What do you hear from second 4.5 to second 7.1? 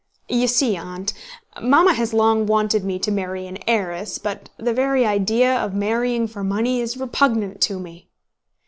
the very idea of marrying for money is